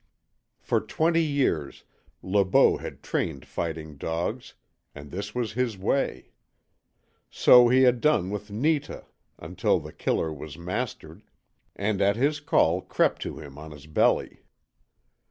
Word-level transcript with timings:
For 0.59 0.81
twenty 0.81 1.21
years 1.23 1.83
Le 2.23 2.43
Beau 2.43 2.77
had 2.77 3.03
trained 3.03 3.45
fighting 3.45 3.97
dogs, 3.97 4.55
and 4.95 5.11
this 5.11 5.35
was 5.35 5.53
his 5.53 5.77
way. 5.77 6.31
So 7.29 7.67
he 7.67 7.83
had 7.83 8.01
done 8.01 8.31
with 8.31 8.49
Netah 8.49 9.05
until 9.37 9.79
The 9.79 9.93
Killer 9.93 10.33
was 10.33 10.57
mastered, 10.57 11.21
and 11.75 12.01
at 12.01 12.15
his 12.15 12.39
call 12.39 12.81
crept 12.81 13.21
to 13.21 13.37
him 13.37 13.59
on 13.59 13.69
his 13.69 13.85
belly. 13.85 14.41